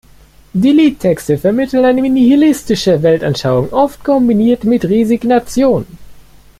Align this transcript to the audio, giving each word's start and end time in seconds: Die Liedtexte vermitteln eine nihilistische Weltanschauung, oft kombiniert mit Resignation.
Die 0.53 0.71
Liedtexte 0.71 1.37
vermitteln 1.37 1.85
eine 1.85 2.01
nihilistische 2.01 3.03
Weltanschauung, 3.03 3.71
oft 3.71 4.03
kombiniert 4.03 4.63
mit 4.63 4.83
Resignation. 4.83 5.85